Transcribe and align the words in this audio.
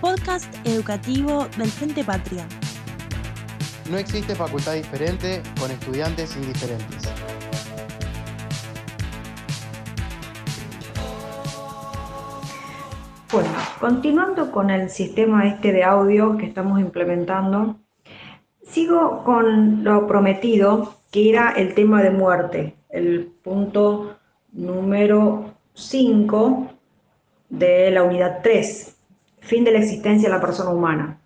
Podcast 0.00 0.54
educativo 0.64 1.48
del 1.56 1.68
Frente 1.68 2.04
Patria. 2.04 2.46
No 3.90 3.98
existe 3.98 4.34
facultad 4.34 4.74
diferente 4.74 5.42
con 5.58 5.70
estudiantes 5.70 6.36
indiferentes. 6.36 7.12
Bueno, 13.32 13.48
continuando 13.80 14.50
con 14.52 14.70
el 14.70 14.88
sistema 14.90 15.46
este 15.46 15.72
de 15.72 15.84
audio 15.84 16.36
que 16.36 16.46
estamos 16.46 16.80
implementando, 16.80 17.76
sigo 18.62 19.24
con 19.24 19.82
lo 19.82 20.06
prometido, 20.06 20.94
que 21.10 21.30
era 21.30 21.50
el 21.50 21.74
tema 21.74 22.02
de 22.02 22.10
muerte, 22.10 22.76
el 22.88 23.26
punto 23.42 24.15
número 24.56 25.54
5 25.74 26.68
de 27.50 27.90
la 27.90 28.02
unidad 28.02 28.40
3, 28.42 28.96
fin 29.40 29.64
de 29.64 29.72
la 29.72 29.78
existencia 29.78 30.28
de 30.28 30.34
la 30.34 30.40
persona 30.40 30.70
humana. 30.70 31.20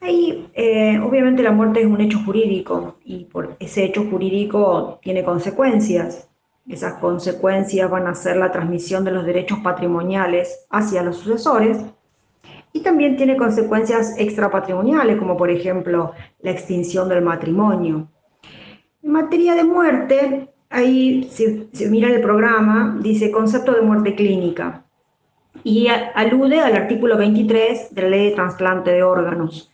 Ahí, 0.00 0.48
eh, 0.54 0.98
obviamente, 0.98 1.42
la 1.42 1.52
muerte 1.52 1.80
es 1.80 1.86
un 1.86 2.00
hecho 2.00 2.20
jurídico 2.24 2.96
y 3.04 3.24
por 3.24 3.56
ese 3.60 3.84
hecho 3.84 4.04
jurídico 4.08 4.98
tiene 5.02 5.22
consecuencias. 5.22 6.28
Esas 6.68 6.94
consecuencias 6.94 7.90
van 7.90 8.06
a 8.06 8.14
ser 8.14 8.36
la 8.36 8.50
transmisión 8.50 9.04
de 9.04 9.10
los 9.10 9.26
derechos 9.26 9.58
patrimoniales 9.60 10.66
hacia 10.70 11.02
los 11.02 11.18
sucesores 11.18 11.78
y 12.72 12.80
también 12.80 13.16
tiene 13.16 13.36
consecuencias 13.36 14.14
extrapatrimoniales, 14.18 15.18
como 15.18 15.36
por 15.36 15.50
ejemplo 15.50 16.12
la 16.40 16.50
extinción 16.50 17.08
del 17.08 17.22
matrimonio. 17.22 18.08
En 19.02 19.10
materia 19.10 19.54
de 19.54 19.64
muerte, 19.64 20.51
ahí 20.72 21.28
si, 21.30 21.68
se 21.72 21.88
mira 21.88 22.08
el 22.08 22.20
programa, 22.20 22.98
dice 23.00 23.30
concepto 23.30 23.72
de 23.72 23.82
muerte 23.82 24.14
clínica 24.14 24.84
y 25.64 25.88
alude 25.88 26.60
al 26.60 26.74
artículo 26.74 27.16
23 27.16 27.94
de 27.94 28.02
la 28.02 28.08
ley 28.08 28.30
de 28.30 28.34
trasplante 28.34 28.90
de 28.90 29.02
órganos. 29.02 29.70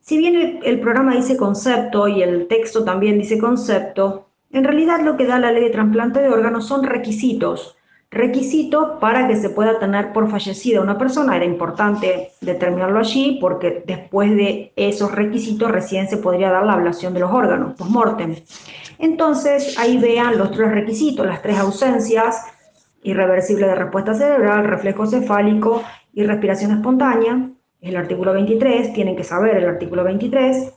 Si 0.00 0.18
bien 0.18 0.60
el 0.64 0.80
programa 0.80 1.14
dice 1.14 1.36
concepto 1.36 2.08
y 2.08 2.22
el 2.22 2.48
texto 2.48 2.84
también 2.84 3.18
dice 3.18 3.38
concepto, 3.38 4.26
en 4.50 4.64
realidad 4.64 5.00
lo 5.02 5.16
que 5.16 5.26
da 5.26 5.38
la 5.38 5.52
ley 5.52 5.64
de 5.64 5.70
trasplante 5.70 6.20
de 6.20 6.28
órganos 6.28 6.66
son 6.66 6.82
requisitos. 6.82 7.76
Requisitos 8.12 8.98
para 9.00 9.26
que 9.26 9.36
se 9.36 9.48
pueda 9.48 9.78
tener 9.78 10.12
por 10.12 10.30
fallecida 10.30 10.82
una 10.82 10.98
persona. 10.98 11.34
Era 11.34 11.46
importante 11.46 12.32
determinarlo 12.42 12.98
allí 12.98 13.38
porque 13.40 13.82
después 13.86 14.36
de 14.36 14.70
esos 14.76 15.12
requisitos 15.12 15.70
recién 15.70 16.06
se 16.08 16.18
podría 16.18 16.50
dar 16.50 16.66
la 16.66 16.74
ablación 16.74 17.14
de 17.14 17.20
los 17.20 17.32
órganos, 17.32 17.72
post-mortem. 17.72 18.36
Entonces 18.98 19.78
ahí 19.78 19.96
vean 19.96 20.36
los 20.36 20.50
tres 20.50 20.70
requisitos, 20.72 21.26
las 21.26 21.40
tres 21.40 21.58
ausencias, 21.58 22.44
irreversible 23.02 23.66
de 23.66 23.76
respuesta 23.76 24.12
cerebral, 24.12 24.64
reflejo 24.64 25.06
cefálico 25.06 25.82
y 26.12 26.24
respiración 26.24 26.72
espontánea. 26.72 27.48
El 27.80 27.96
artículo 27.96 28.34
23, 28.34 28.92
tienen 28.92 29.16
que 29.16 29.24
saber 29.24 29.56
el 29.56 29.66
artículo 29.66 30.04
23. 30.04 30.72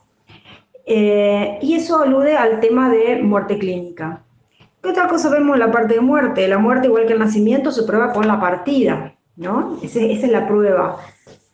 Eh, 0.86 1.60
y 1.62 1.74
eso 1.76 2.02
alude 2.02 2.38
al 2.38 2.62
tema 2.62 2.90
de 2.90 3.22
muerte 3.22 3.58
clínica. 3.58 4.25
¿Qué 4.86 4.92
otra 4.92 5.08
cosa 5.08 5.32
vemos 5.32 5.58
la 5.58 5.72
parte 5.72 5.96
de 5.96 6.00
muerte? 6.00 6.48
La 6.48 6.60
muerte, 6.60 6.86
igual 6.86 7.08
que 7.08 7.14
el 7.14 7.20
nacimiento, 7.20 7.72
se 7.72 7.82
prueba 7.82 8.14
con 8.14 8.28
la 8.28 8.40
partida, 8.40 9.16
¿no? 9.36 9.80
esa 9.82 10.00
es 10.00 10.30
la 10.30 10.48
prueba 10.48 10.98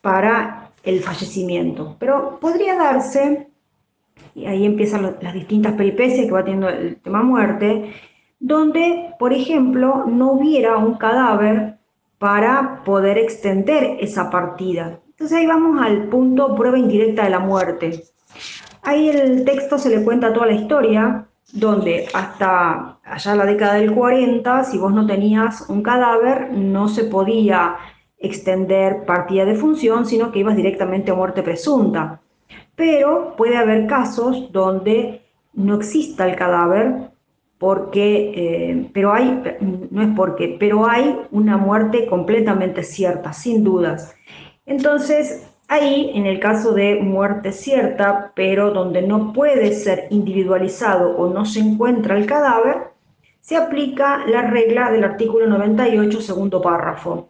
para 0.02 0.72
el 0.84 1.00
fallecimiento. 1.00 1.96
Pero 1.98 2.40
podría 2.42 2.76
darse, 2.76 3.48
y 4.36 4.48
ahí 4.48 4.66
empiezan 4.66 5.16
las 5.22 5.34
distintas 5.34 5.76
peripecias 5.76 6.26
que 6.26 6.32
va 6.34 6.44
teniendo 6.44 6.68
el 6.68 6.98
tema 6.98 7.24
muerte, 7.24 7.94
donde, 8.38 9.14
por 9.18 9.32
ejemplo, 9.32 10.04
no 10.08 10.34
hubiera 10.34 10.76
un 10.76 10.96
cadáver 10.96 11.78
para 12.18 12.84
poder 12.84 13.18
extender 13.18 13.96
esa 14.02 14.30
partida. 14.30 15.00
Entonces 15.08 15.38
ahí 15.38 15.48
vamos 15.48 15.82
al 15.82 16.10
punto 16.10 16.54
prueba 16.54 16.78
indirecta 16.78 17.24
de 17.24 17.30
la 17.30 17.40
muerte. 17.40 18.04
Ahí 18.82 19.08
el 19.08 19.46
texto 19.46 19.78
se 19.78 19.90
le 19.90 20.04
cuenta 20.04 20.34
toda 20.34 20.48
la 20.48 20.54
historia, 20.54 21.28
donde 21.54 22.08
hasta 22.14 23.00
allá 23.04 23.36
la 23.36 23.46
década 23.46 23.76
del 23.76 23.94
40, 23.94 24.64
si 24.64 24.78
vos 24.78 24.94
no 24.94 25.06
tenías 25.06 25.70
un 25.70 25.84
cadáver, 25.84 26.52
no 26.54 26.88
se 26.88 27.04
podía 27.06 27.76
extender 28.18 29.04
partida 29.06 29.46
de 29.46 29.56
función, 29.56 30.06
sino 30.06 30.32
que 30.32 30.40
ibas 30.40 30.56
directamente 30.56 31.12
a 31.12 31.16
muerte 31.16 31.44
presunta. 31.44 32.22
Pero 32.76 33.36
puede 33.36 33.58
haber 33.58 33.88
casos 33.88 34.52
donde 34.52 35.22
no 35.54 35.76
exista 35.76 36.28
el 36.28 36.36
cadáver, 36.36 37.12
porque, 37.58 38.32
eh, 38.36 38.90
pero 38.94 39.14
hay, 39.14 39.40
no 39.92 40.02
es 40.02 40.10
porque, 40.16 40.56
pero 40.60 40.90
hay 40.90 41.16
una 41.32 41.58
muerte 41.58 42.08
completamente 42.08 42.82
cierta, 42.82 43.34
sin 43.34 43.64
dudas. 43.64 44.16
Entonces, 44.66 45.51
Ahí, 45.74 46.12
en 46.16 46.26
el 46.26 46.42
caso 46.42 46.74
de 46.74 46.96
muerte 46.96 47.54
cierta, 47.54 48.34
pero 48.36 48.72
donde 48.72 49.02
no 49.04 49.32
puede 49.32 49.72
ser 49.72 50.08
individualizado 50.10 51.16
o 51.16 51.34
no 51.34 51.46
se 51.46 51.62
encuentra 51.62 52.18
el 52.18 52.26
cadáver, 52.26 52.90
se 53.40 53.56
aplica 53.56 54.26
la 54.28 54.42
regla 54.42 54.92
del 54.92 55.06
artículo 55.06 55.48
98, 55.48 56.20
segundo 56.20 56.62
párrafo, 56.62 57.30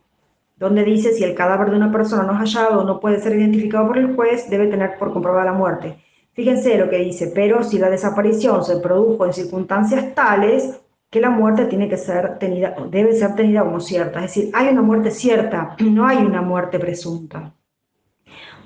donde 0.58 0.84
dice 0.84 1.14
si 1.14 1.24
el 1.24 1.36
cadáver 1.36 1.70
de 1.70 1.76
una 1.76 1.92
persona 1.92 2.24
no 2.24 2.34
es 2.34 2.40
hallado 2.40 2.82
o 2.82 2.84
no 2.84 3.00
puede 3.00 3.20
ser 3.20 3.36
identificado 3.36 3.90
por 3.90 4.00
el 4.00 4.16
juez, 4.16 4.50
debe 4.50 4.66
tener 4.66 4.98
por 4.98 5.14
comprobada 5.14 5.46
la 5.46 5.54
muerte. 5.54 5.98
Fíjense 6.34 6.80
lo 6.80 6.90
que 6.90 6.98
dice, 6.98 7.32
pero 7.36 7.62
si 7.62 7.78
la 7.78 7.92
desaparición 7.92 8.66
se 8.66 8.78
produjo 8.78 9.28
en 9.28 9.34
circunstancias 9.34 10.16
tales 10.16 10.82
que 11.12 11.22
la 11.22 11.30
muerte 11.30 11.66
tiene 11.66 11.88
que 11.88 11.98
ser 11.98 12.40
tenida, 12.40 12.76
debe 12.90 13.14
ser 13.14 13.36
tenida 13.36 13.64
como 13.64 13.80
cierta. 13.80 14.26
Es 14.26 14.34
decir, 14.34 14.52
hay 14.56 14.70
una 14.70 14.82
muerte 14.82 15.12
cierta, 15.12 15.76
no 15.80 16.08
hay 16.08 16.18
una 16.18 16.42
muerte 16.42 16.80
presunta. 16.80 17.54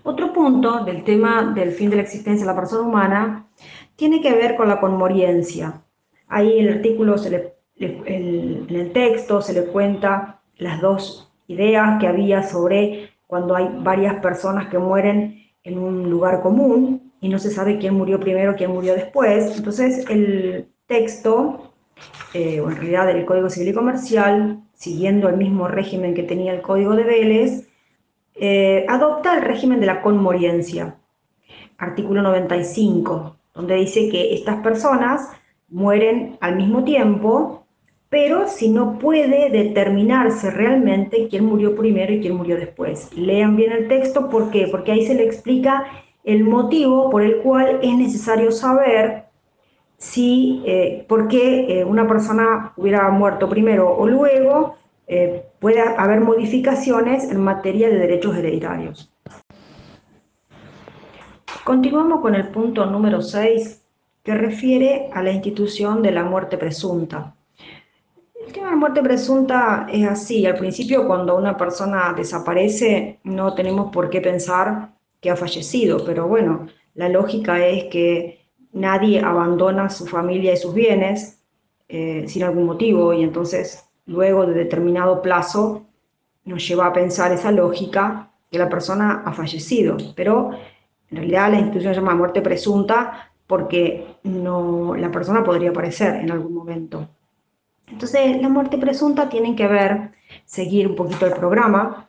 Otro 0.03 0.33
punto 0.33 0.83
del 0.85 1.03
tema 1.03 1.53
del 1.55 1.71
fin 1.71 1.89
de 1.89 1.97
la 1.97 2.03
existencia 2.03 2.45
de 2.45 2.51
la 2.51 2.59
persona 2.59 2.87
humana 2.87 3.47
tiene 3.95 4.21
que 4.21 4.33
ver 4.33 4.55
con 4.55 4.67
la 4.67 4.79
conmoriencia. 4.79 5.81
Ahí 6.27 6.59
el 6.59 6.73
artículo, 6.73 7.15
en 7.77 8.67
el 8.69 8.91
texto, 8.93 9.41
se 9.41 9.53
le 9.53 9.65
cuenta 9.65 10.41
las 10.57 10.81
dos 10.81 11.31
ideas 11.47 11.99
que 11.99 12.07
había 12.07 12.43
sobre 12.43 13.09
cuando 13.27 13.55
hay 13.55 13.69
varias 13.79 14.15
personas 14.21 14.67
que 14.67 14.77
mueren 14.77 15.43
en 15.63 15.79
un 15.79 16.09
lugar 16.09 16.41
común 16.41 17.13
y 17.21 17.29
no 17.29 17.39
se 17.39 17.49
sabe 17.49 17.79
quién 17.79 17.95
murió 17.95 18.19
primero, 18.19 18.55
quién 18.55 18.71
murió 18.71 18.93
después. 18.93 19.57
Entonces 19.57 20.07
el 20.09 20.67
texto, 20.85 21.73
eh, 22.33 22.61
o 22.61 22.69
en 22.69 22.77
realidad 22.77 23.09
el 23.09 23.25
Código 23.25 23.49
Civil 23.49 23.69
y 23.69 23.73
Comercial, 23.73 24.63
siguiendo 24.73 25.29
el 25.29 25.37
mismo 25.37 25.67
régimen 25.67 26.13
que 26.13 26.23
tenía 26.23 26.53
el 26.53 26.61
Código 26.61 26.95
de 26.95 27.03
Vélez, 27.03 27.64
eh, 28.35 28.85
adopta 28.89 29.37
el 29.37 29.43
régimen 29.43 29.79
de 29.79 29.85
la 29.85 30.01
conmoriencia, 30.01 30.97
artículo 31.77 32.21
95, 32.21 33.37
donde 33.53 33.75
dice 33.75 34.09
que 34.09 34.33
estas 34.33 34.57
personas 34.57 35.29
mueren 35.69 36.37
al 36.41 36.57
mismo 36.57 36.83
tiempo, 36.83 37.65
pero 38.09 38.47
si 38.47 38.69
no 38.69 38.99
puede 38.99 39.49
determinarse 39.49 40.51
realmente 40.51 41.27
quién 41.29 41.45
murió 41.45 41.75
primero 41.75 42.13
y 42.13 42.21
quién 42.21 42.35
murió 42.35 42.57
después. 42.57 43.09
Lean 43.15 43.55
bien 43.55 43.71
el 43.71 43.87
texto, 43.87 44.29
¿por 44.29 44.51
qué? 44.51 44.67
Porque 44.69 44.91
ahí 44.91 45.05
se 45.05 45.15
le 45.15 45.23
explica 45.23 45.85
el 46.23 46.43
motivo 46.43 47.09
por 47.09 47.21
el 47.21 47.37
cual 47.37 47.79
es 47.81 47.95
necesario 47.95 48.51
saber 48.51 49.25
si, 49.97 50.61
eh, 50.65 51.05
por 51.07 51.27
qué 51.27 51.79
eh, 51.79 51.85
una 51.85 52.07
persona 52.07 52.73
hubiera 52.75 53.09
muerto 53.09 53.49
primero 53.49 53.95
o 53.95 54.07
luego, 54.07 54.75
puede 55.65 55.81
haber 55.81 56.21
modificaciones 56.21 57.23
en 57.31 57.41
materia 57.41 57.89
de 57.89 57.97
derechos 57.97 58.37
hereditarios. 58.37 59.11
Continuamos 61.63 62.21
con 62.21 62.35
el 62.35 62.49
punto 62.49 62.85
número 62.85 63.23
6, 63.23 63.83
que 64.21 64.35
refiere 64.35 65.09
a 65.11 65.23
la 65.23 65.31
institución 65.31 66.03
de 66.03 66.11
la 66.11 66.23
muerte 66.23 66.59
presunta. 66.59 67.35
El 68.45 68.53
tema 68.53 68.67
de 68.67 68.71
la 68.73 68.77
muerte 68.77 69.01
presunta 69.01 69.87
es 69.91 70.07
así. 70.07 70.45
Al 70.45 70.55
principio, 70.55 71.07
cuando 71.07 71.35
una 71.35 71.57
persona 71.57 72.13
desaparece, 72.15 73.19
no 73.23 73.55
tenemos 73.55 73.91
por 73.91 74.11
qué 74.11 74.21
pensar 74.21 74.91
que 75.19 75.31
ha 75.31 75.35
fallecido, 75.35 76.05
pero 76.05 76.27
bueno, 76.27 76.67
la 76.93 77.09
lógica 77.09 77.65
es 77.65 77.85
que 77.85 78.45
nadie 78.71 79.19
abandona 79.19 79.89
su 79.89 80.05
familia 80.05 80.53
y 80.53 80.57
sus 80.57 80.75
bienes 80.75 81.41
eh, 81.89 82.25
sin 82.27 82.43
algún 82.43 82.67
motivo 82.67 83.15
y 83.15 83.23
entonces 83.23 83.84
luego 84.05 84.45
de 84.45 84.53
determinado 84.53 85.21
plazo, 85.21 85.85
nos 86.45 86.67
lleva 86.67 86.87
a 86.87 86.93
pensar 86.93 87.31
esa 87.31 87.51
lógica 87.51 88.31
que 88.51 88.59
la 88.59 88.69
persona 88.69 89.23
ha 89.25 89.33
fallecido. 89.33 89.97
Pero 90.15 90.51
en 91.09 91.17
realidad 91.17 91.51
la 91.51 91.59
institución 91.59 91.93
se 91.93 91.99
llama 91.99 92.15
muerte 92.15 92.41
presunta 92.41 93.31
porque 93.47 94.17
no, 94.23 94.95
la 94.95 95.11
persona 95.11 95.43
podría 95.43 95.69
aparecer 95.69 96.15
en 96.15 96.31
algún 96.31 96.53
momento. 96.53 97.07
Entonces, 97.87 98.41
la 98.41 98.49
muerte 98.49 98.77
presunta 98.77 99.29
tiene 99.29 99.55
que 99.55 99.67
ver, 99.67 100.11
seguir 100.45 100.87
un 100.87 100.95
poquito 100.95 101.27
el 101.27 101.33
programa. 101.33 102.07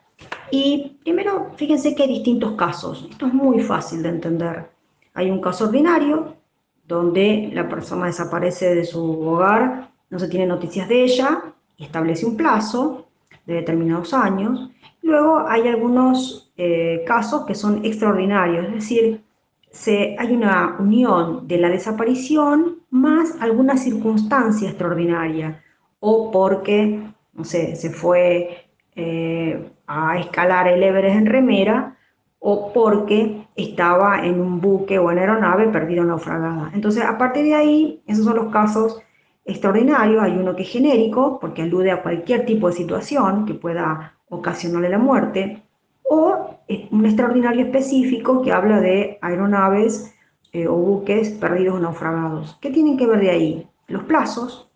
Y 0.51 0.99
primero, 1.05 1.51
fíjense 1.57 1.95
que 1.95 2.05
hay 2.05 2.09
distintos 2.09 2.53
casos. 2.53 3.07
Esto 3.11 3.27
es 3.27 3.35
muy 3.35 3.61
fácil 3.61 4.03
de 4.03 4.09
entender. 4.09 4.71
Hay 5.13 5.31
un 5.31 5.41
caso 5.41 5.67
ordinario, 5.67 6.37
donde 6.87 7.51
la 7.53 7.69
persona 7.69 8.07
desaparece 8.07 8.75
de 8.75 8.85
su 8.85 9.21
hogar, 9.23 9.91
no 10.09 10.19
se 10.19 10.29
tiene 10.29 10.47
noticias 10.47 10.89
de 10.89 11.03
ella, 11.03 11.43
establece 11.79 12.27
un 12.27 12.37
plazo 12.37 13.07
de 13.47 13.55
determinados 13.55 14.15
años. 14.15 14.71
Luego 15.03 15.47
hay 15.47 15.69
algunos 15.69 16.53
eh, 16.57 17.05
casos 17.07 17.45
que 17.47 17.55
son 17.55 17.85
extraordinarios, 17.85 18.67
es 18.67 18.75
decir, 18.75 19.25
se, 19.71 20.17
hay 20.19 20.33
una 20.33 20.77
unión 20.79 21.47
de 21.47 21.59
la 21.59 21.69
desaparición 21.69 22.79
más 22.91 23.37
alguna 23.41 23.77
circunstancia 23.77 24.69
extraordinaria 24.71 25.63
o 26.01 26.31
porque, 26.31 27.03
no 27.35 27.45
sé, 27.45 27.77
se 27.77 27.91
fue 27.91 28.69
eh, 28.95 29.71
a 29.87 30.19
escalar 30.19 30.69
el 30.69 30.83
Everest 30.83 31.17
en 31.17 31.27
remera 31.27 31.97
o 32.39 32.73
porque 32.73 33.47
estaba 33.57 34.25
en 34.25 34.41
un 34.41 34.61
buque 34.61 34.99
o 34.99 35.11
en 35.11 35.19
aeronave 35.19 35.69
perdido 35.69 36.05
naufragada. 36.05 36.71
Entonces, 36.75 37.05
a 37.05 37.19
partir 37.19 37.45
de 37.45 37.55
ahí, 37.55 38.03
esos 38.07 38.25
son 38.25 38.37
los 38.37 38.53
casos 38.53 39.03
extraordinarios. 39.47 40.23
Hay 40.23 40.33
uno 40.33 40.55
que 40.55 40.63
es 40.63 40.69
genérico, 40.69 41.39
porque 41.41 41.63
alude 41.63 41.91
a 41.91 42.03
cualquier 42.03 42.45
tipo 42.45 42.69
de 42.69 42.75
situación 42.75 43.47
que 43.47 43.55
pueda 43.55 44.15
ocasionarle 44.29 44.89
la 44.89 44.99
muerte, 44.99 45.63
o 46.09 46.59
un 46.91 47.07
extraordinario 47.07 47.65
específico 47.65 48.43
que 48.43 48.53
habla 48.53 48.81
de 48.81 49.19
aeronaves 49.23 50.15
eh, 50.53 50.67
o 50.67 50.75
buques 50.75 51.31
perdidos 51.31 51.77
o 51.77 51.81
naufragados. 51.81 52.59
¿Qué 52.61 52.71
tienen 52.71 52.97
que 52.97 53.07
ver 53.07 53.21
de 53.21 53.31
ahí? 53.31 53.69
Los 53.89 54.05
plazos, 54.05 54.69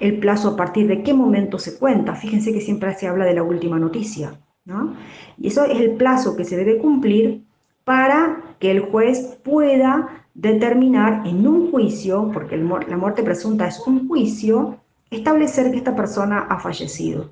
el 0.00 0.18
plazo 0.18 0.50
a 0.50 0.56
partir 0.56 0.88
de 0.88 1.02
qué 1.02 1.14
momento 1.14 1.58
se 1.58 1.78
cuenta. 1.78 2.14
Fíjense 2.14 2.52
que 2.52 2.60
siempre 2.60 2.94
se 2.94 3.08
habla 3.08 3.24
de 3.24 3.34
la 3.34 3.42
última 3.42 3.78
noticia, 3.78 4.40
¿no? 4.64 4.94
Y 5.38 5.48
eso 5.48 5.64
es 5.64 5.80
el 5.80 5.92
plazo 5.92 6.36
que 6.36 6.44
se 6.44 6.56
debe 6.56 6.78
cumplir 6.78 7.44
para 7.84 8.56
que 8.58 8.70
el 8.70 8.80
juez 8.80 9.38
pueda 9.42 10.26
determinar 10.34 11.26
en 11.26 11.46
un 11.46 11.70
juicio, 11.70 12.30
porque 12.32 12.56
la 12.56 12.96
muerte 12.96 13.22
presunta 13.22 13.66
es 13.66 13.80
un 13.86 14.08
juicio, 14.08 14.78
establecer 15.10 15.70
que 15.70 15.78
esta 15.78 15.94
persona 15.94 16.46
ha 16.48 16.58
fallecido. 16.58 17.30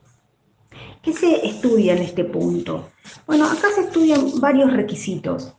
¿Qué 1.03 1.13
se 1.13 1.47
estudia 1.47 1.95
en 1.95 2.03
este 2.03 2.25
punto? 2.25 2.91
Bueno, 3.27 3.47
acá 3.47 3.69
se 3.75 3.83
estudian 3.83 4.39
varios 4.41 4.73
requisitos. 4.73 5.55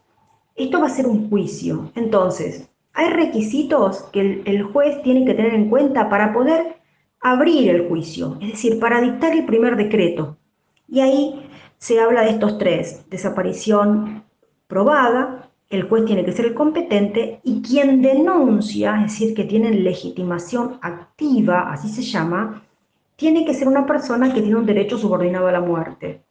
Esto 0.55 0.79
va 0.79 0.88
a 0.88 0.89
ser 0.89 1.07
un 1.07 1.29
juicio. 1.29 1.91
Entonces, 1.95 2.69
hay 2.94 3.09
requisitos 3.09 4.03
que 4.11 4.44
el, 4.45 4.63
juez 4.63 5.01
tiene 5.01 5.25
que 5.25 5.33
tener 5.33 5.53
en 5.53 5.69
cuenta 5.69 6.09
para 6.09 6.33
poder 6.33 6.77
abrir 7.21 7.69
el 7.69 7.87
juicio, 7.87 8.37
es 8.41 8.51
decir, 8.51 8.79
para 8.79 9.01
dictar 9.01 9.33
el 9.33 9.45
primer 9.45 9.75
decreto. 9.75 10.37
Y 10.87 10.99
ahí 10.99 11.49
se 11.77 11.99
habla 11.99 12.21
de 12.21 12.31
estos 12.31 12.57
tres, 12.57 13.09
desaparición 13.09 14.23
probada, 14.71 15.50
el 15.69 15.83
juez 15.83 16.06
tiene 16.06 16.23
que 16.23 16.31
ser 16.31 16.45
el 16.45 16.53
competente 16.53 17.41
y 17.44 17.62
quien 17.62 18.01
denuncia, 18.01 18.95
es 18.95 19.12
decir, 19.12 19.35
que 19.35 19.44
tiene 19.44 19.69
legitimación 19.71 20.79
activa, 20.81 21.73
así 21.73 21.89
se 21.89 22.01
llama, 22.01 22.63
tiene 23.18 23.45
que 23.45 23.53
ser 23.53 23.68
una 23.68 23.85
persona 23.85 24.33
que 24.33 24.41
tiene 24.41 24.56
un 24.56 24.65
derecho 24.65 24.97
subordinado 24.97 25.47
a 25.47 25.51
la 25.51 25.59
muerte. 25.59 26.23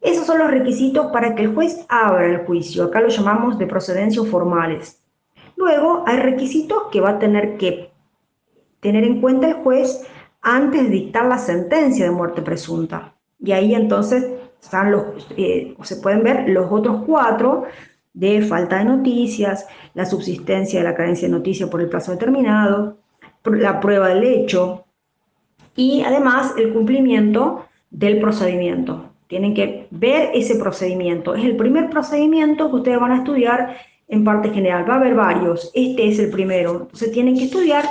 Esos 0.00 0.26
son 0.26 0.38
los 0.38 0.48
requisitos 0.48 1.08
para 1.12 1.34
que 1.34 1.42
el 1.42 1.52
juez 1.52 1.84
abra 1.88 2.24
el 2.24 2.46
juicio. 2.46 2.84
Acá 2.84 3.00
lo 3.00 3.08
llamamos 3.08 3.58
de 3.58 3.66
procedencias 3.66 4.28
formales. 4.28 5.02
Luego 5.56 6.04
hay 6.06 6.18
requisitos 6.18 6.84
que 6.92 7.00
va 7.00 7.10
a 7.10 7.18
tener 7.18 7.56
que 7.56 7.90
tener 8.78 9.02
en 9.02 9.20
cuenta 9.20 9.48
el 9.48 9.54
juez 9.54 10.06
antes 10.40 10.84
de 10.84 10.90
dictar 10.90 11.26
la 11.26 11.38
sentencia 11.38 12.04
de 12.04 12.12
muerte 12.12 12.42
presunta. 12.42 13.12
Y 13.40 13.52
ahí 13.52 13.74
entonces 13.74 14.39
están 14.60 14.92
los, 14.92 15.04
eh, 15.36 15.74
se 15.82 15.96
pueden 15.96 16.22
ver 16.22 16.48
los 16.48 16.70
otros 16.70 17.02
cuatro 17.06 17.64
de 18.12 18.42
falta 18.42 18.78
de 18.78 18.84
noticias, 18.84 19.66
la 19.94 20.04
subsistencia 20.04 20.80
de 20.80 20.84
la 20.84 20.94
carencia 20.94 21.28
de 21.28 21.34
noticia 21.34 21.70
por 21.70 21.80
el 21.80 21.88
plazo 21.88 22.12
determinado, 22.12 22.98
la 23.44 23.80
prueba 23.80 24.08
del 24.08 24.24
hecho 24.24 24.84
y 25.76 26.02
además 26.02 26.54
el 26.58 26.72
cumplimiento 26.72 27.66
del 27.90 28.20
procedimiento. 28.20 29.10
Tienen 29.28 29.54
que 29.54 29.86
ver 29.90 30.30
ese 30.34 30.56
procedimiento. 30.56 31.34
Es 31.34 31.44
el 31.44 31.56
primer 31.56 31.88
procedimiento 31.88 32.68
que 32.68 32.76
ustedes 32.76 33.00
van 33.00 33.12
a 33.12 33.18
estudiar 33.18 33.76
en 34.08 34.24
parte 34.24 34.50
general. 34.50 34.88
Va 34.88 34.94
a 34.94 34.96
haber 34.98 35.14
varios. 35.14 35.70
Este 35.72 36.08
es 36.08 36.18
el 36.18 36.30
primero. 36.30 36.72
Entonces 36.72 37.12
tienen 37.12 37.36
que 37.36 37.44
estudiar 37.44 37.84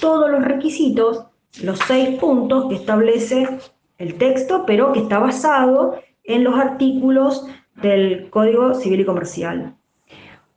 todos 0.00 0.30
los 0.30 0.44
requisitos, 0.44 1.24
los 1.62 1.78
seis 1.86 2.18
puntos 2.18 2.68
que 2.68 2.74
establece 2.74 3.48
el 3.96 4.14
texto, 4.16 4.64
pero 4.66 4.92
que 4.92 5.00
está 5.00 5.18
basado 5.18 5.96
en 6.24 6.44
los 6.44 6.54
artículos 6.54 7.46
del 7.82 8.30
Código 8.30 8.74
Civil 8.74 9.00
y 9.00 9.04
Comercial. 9.04 9.74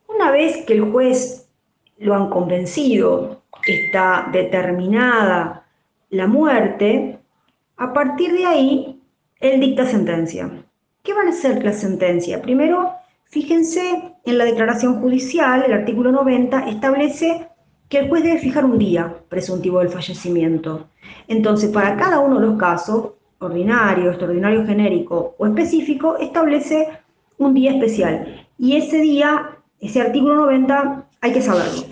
Una 0.08 0.30
vez 0.30 0.64
que 0.66 0.74
el 0.74 0.90
juez 0.90 1.48
lo 1.98 2.14
han 2.14 2.30
convencido, 2.30 3.42
está 3.66 4.28
determinada 4.32 5.66
la 6.10 6.26
muerte, 6.26 7.18
a 7.76 7.92
partir 7.92 8.32
de 8.32 8.46
ahí 8.46 9.02
él 9.40 9.60
dicta 9.60 9.86
sentencia. 9.86 10.50
¿Qué 11.02 11.12
van 11.12 11.28
a 11.28 11.32
ser 11.32 11.62
la 11.64 11.72
sentencia? 11.72 12.40
Primero, 12.40 12.92
fíjense 13.24 14.14
en 14.24 14.38
la 14.38 14.44
declaración 14.44 15.00
judicial, 15.00 15.64
el 15.64 15.72
artículo 15.72 16.10
90 16.12 16.68
establece 16.68 17.48
que 17.88 17.98
el 17.98 18.08
juez 18.08 18.24
debe 18.24 18.38
fijar 18.38 18.64
un 18.64 18.78
día 18.78 19.14
presuntivo 19.28 19.78
del 19.78 19.90
fallecimiento. 19.90 20.88
Entonces, 21.28 21.70
para 21.70 21.96
cada 21.96 22.18
uno 22.18 22.40
de 22.40 22.46
los 22.46 22.58
casos, 22.58 23.10
ordinario, 23.38 24.10
extraordinario 24.10 24.66
genérico 24.66 25.34
o 25.38 25.46
específico, 25.46 26.16
establece 26.18 26.88
un 27.38 27.54
día 27.54 27.72
especial. 27.72 28.46
Y 28.58 28.76
ese 28.76 29.00
día, 29.00 29.58
ese 29.80 30.00
artículo 30.00 30.36
90, 30.36 31.08
hay 31.20 31.32
que 31.32 31.42
saberlo. 31.42 31.82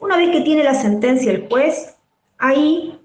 Una 0.00 0.16
vez 0.16 0.30
que 0.30 0.40
tiene 0.42 0.64
la 0.64 0.74
sentencia 0.74 1.32
el 1.32 1.48
juez, 1.48 1.96
ahí 2.38 2.98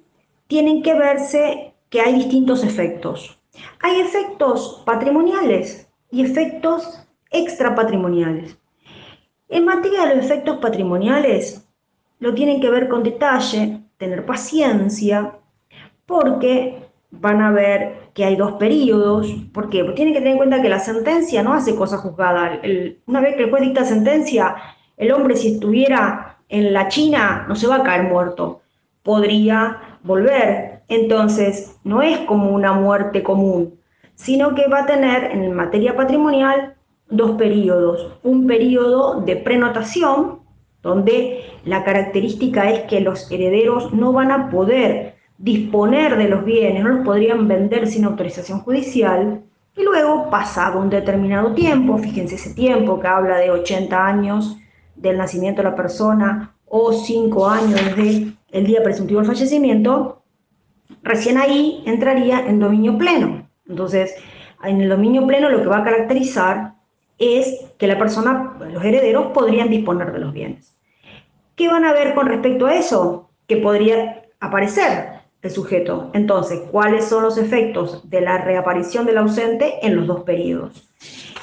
tienen 0.48 0.83
que 0.83 0.94
verse 0.94 1.74
que 1.89 2.01
hay 2.01 2.13
distintos 2.15 2.63
efectos. 2.63 3.39
Hay 3.81 4.00
efectos 4.00 4.81
patrimoniales 4.86 5.88
y 6.12 6.24
efectos 6.24 7.00
extrapatrimoniales. 7.31 8.57
En 9.50 9.66
materia 9.66 10.06
de 10.06 10.16
los 10.16 10.25
efectos 10.25 10.57
patrimoniales, 10.57 11.68
lo 12.19 12.33
tienen 12.33 12.62
que 12.62 12.69
ver 12.69 12.88
con 12.88 13.04
detalle, 13.04 13.81
tener 13.98 14.25
paciencia, 14.25 15.38
porque 16.06 16.82
van 17.19 17.42
a 17.42 17.51
ver 17.51 18.10
que 18.13 18.25
hay 18.25 18.36
dos 18.36 18.54
periodos. 18.54 19.27
¿Por 19.54 19.69
qué? 19.69 19.83
Porque 19.83 19.98
tienen 19.98 20.13
que 20.13 20.19
tener 20.19 20.33
en 20.33 20.38
cuenta 20.38 20.62
que 20.62 20.69
la 20.69 20.80
sentencia 20.80 21.44
no 21.44 21.54
hace 21.54 21.75
cosa 21.75 21.98
juzgada. 21.98 22.60
una 23.06 23.21
vez 23.21 23.36
que 23.36 23.44
el 23.44 23.50
juez 23.50 23.62
dicta 23.62 23.86
sentencia, 23.86 24.56
el 24.98 25.12
hombre 25.12 25.36
si 25.36 25.54
estuviera 25.54 26.38
en 26.50 26.74
la 26.74 26.88
China 26.88 27.45
no 27.48 27.56
se 27.56 27.68
va 27.68 27.77
a 27.77 27.83
caer 27.83 28.04
muerto. 28.04 28.62
Podría 29.04 29.80
volver, 30.04 30.83
entonces, 30.88 31.77
no 31.83 32.01
es 32.01 32.19
como 32.19 32.51
una 32.51 32.74
muerte 32.74 33.23
común, 33.23 33.80
sino 34.16 34.56
que 34.56 34.68
va 34.68 34.81
a 34.81 34.85
tener 34.85 35.31
en 35.31 35.54
materia 35.54 35.95
patrimonial 35.95 36.76
dos 37.09 37.31
periodos. 37.31 38.14
Un 38.23 38.47
periodo 38.47 39.21
de 39.21 39.35
prenotación, 39.37 40.40
donde 40.81 41.42
la 41.64 41.83
característica 41.83 42.69
es 42.69 42.81
que 42.81 43.02
los 43.02 43.31
herederos 43.31 43.94
no 43.94 44.14
van 44.14 44.31
a 44.31 44.49
poder 44.49 45.12
disponer 45.37 46.18
de 46.18 46.30
los 46.30 46.45
bienes, 46.45 46.83
no 46.83 46.90
los 46.90 47.06
podrían 47.06 47.47
vender 47.47 47.87
sin 47.87 48.06
autorización 48.06 48.59
judicial, 48.59 49.44
y 49.75 49.83
luego, 49.83 50.30
pasado 50.30 50.80
un 50.80 50.90
determinado 50.90 51.54
tiempo, 51.54 51.97
fíjense 51.97 52.35
ese 52.35 52.54
tiempo 52.54 52.99
que 52.99 53.07
habla 53.07 53.37
de 53.37 53.49
80 53.49 54.06
años 54.06 54.57
del 54.95 55.18
nacimiento 55.18 55.63
de 55.63 55.69
la 55.69 55.75
persona 55.75 56.56
o 56.66 56.94
5 56.94 57.49
años 57.49 57.80
desde 57.83 58.33
el 58.52 58.68
día 58.68 58.83
presuntivo 58.83 59.19
del 59.19 59.30
fallecimiento, 59.30 60.21
recién 61.02 61.37
ahí 61.37 61.81
entraría 61.87 62.45
en 62.47 62.59
dominio 62.59 62.97
pleno. 62.99 63.49
Entonces, 63.68 64.13
en 64.63 64.81
el 64.81 64.90
dominio 64.90 65.25
pleno 65.25 65.49
lo 65.49 65.61
que 65.61 65.69
va 65.69 65.80
a 65.80 65.83
caracterizar 65.83 66.75
es 67.18 67.66
que 67.78 67.87
la 67.87 67.97
persona, 67.97 68.54
los 68.71 68.83
herederos 68.83 69.31
podrían 69.33 69.69
disponer 69.69 70.11
de 70.11 70.19
los 70.19 70.33
bienes. 70.33 70.75
¿Qué 71.56 71.68
van 71.68 71.85
a 71.85 71.94
ver 71.94 72.13
con 72.13 72.28
respecto 72.28 72.68
a 72.68 72.75
eso? 72.75 73.30
Que 73.47 73.57
podría 73.57 74.23
aparecer 74.40 75.12
el 75.44 75.52
sujeto. 75.52 76.09
Entonces, 76.14 76.62
¿cuáles 76.71 77.06
son 77.06 77.23
los 77.23 77.38
efectos 77.38 78.09
de 78.09 78.21
la 78.21 78.40
reaparición 78.40 79.06
del 79.06 79.18
ausente 79.18 79.85
en 79.85 79.97
los 79.97 80.07
dos 80.07 80.21
periodos? 80.23 80.90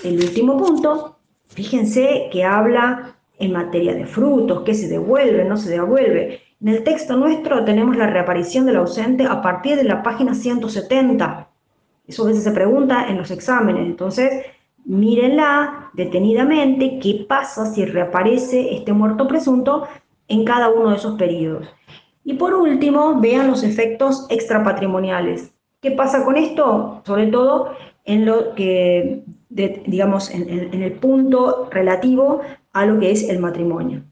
El 0.03 0.17
último 0.17 0.57
punto, 0.57 1.19
fíjense 1.49 2.29
que 2.33 2.43
habla 2.43 3.15
en 3.39 3.53
materia 3.53 3.95
de 3.95 4.07
frutos, 4.07 4.63
qué 4.65 4.75
se 4.75 4.89
devuelve, 4.89 5.45
no 5.45 5.59
se 5.59 5.71
devuelve. 5.71 6.41
En 6.63 6.69
el 6.69 6.83
texto 6.83 7.17
nuestro 7.17 7.65
tenemos 7.65 7.97
la 7.97 8.07
reaparición 8.07 8.65
del 8.65 8.77
ausente 8.77 9.27
a 9.27 9.43
partir 9.43 9.77
de 9.77 9.85
la 9.85 10.03
página 10.03 10.35
170. 10.35 11.49
Eso 12.07 12.25
a 12.25 12.27
veces 12.27 12.45
se 12.45 12.53
pregunta 12.53 13.07
en 13.07 13.19
los 13.19 13.31
exámenes. 13.31 13.85
Entonces, 13.87 14.45
mírenla 14.87 15.91
detenidamente 15.93 16.99
qué 17.03 17.27
pasa 17.29 17.67
si 17.67 17.85
reaparece 17.85 18.75
este 18.75 18.95
muerto 18.95 19.29
presunto 19.29 19.87
en 20.27 20.45
cada 20.45 20.71
uno 20.71 20.91
de 20.91 20.97
esos 20.97 21.19
periodos. 21.19 21.69
Y 22.31 22.35
por 22.35 22.55
último, 22.55 23.21
vean 23.21 23.49
los 23.49 23.65
efectos 23.65 24.25
extrapatrimoniales. 24.29 25.51
¿Qué 25.83 25.91
pasa 25.91 26.25
con 26.25 26.37
esto? 26.37 27.03
Sobre 27.05 27.27
todo 27.27 27.73
en 28.05 28.25
lo 28.25 28.55
que, 28.55 29.25
digamos, 29.49 30.31
en 30.31 30.81
el 30.81 30.93
punto 30.93 31.69
relativo 31.73 32.41
a 32.73 32.87
lo 32.87 33.01
que 33.01 33.11
es 33.11 33.29
el 33.29 33.41
matrimonio. 33.41 34.05